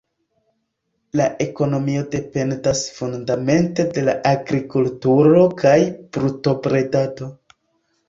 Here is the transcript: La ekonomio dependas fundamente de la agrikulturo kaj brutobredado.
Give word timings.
La 1.19 1.27
ekonomio 1.45 2.05
dependas 2.15 2.81
fundamente 2.97 3.87
de 3.99 4.07
la 4.09 4.19
agrikulturo 4.33 5.47
kaj 5.65 5.79
brutobredado. 5.97 7.35